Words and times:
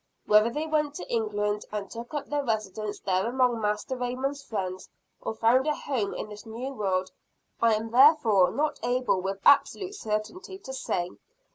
Whether 0.25 0.49
they 0.49 0.65
went 0.65 0.95
to 0.95 1.07
England, 1.13 1.63
and 1.71 1.87
took 1.91 2.15
up 2.15 2.25
their 2.25 2.43
residence 2.43 2.99
there 3.01 3.27
among 3.27 3.61
Master 3.61 3.95
Raymond's 3.95 4.41
friends, 4.41 4.89
or 5.21 5.35
found 5.35 5.67
a 5.67 5.75
home 5.75 6.15
in 6.15 6.27
this 6.27 6.43
new 6.43 6.73
world, 6.73 7.11
I 7.61 7.75
am 7.75 7.91
therefore 7.91 8.49
not 8.49 8.79
able 8.81 9.21
with 9.21 9.37
absolute 9.45 9.93
certainty 9.93 10.57
to 10.57 10.73
say. 10.73 11.11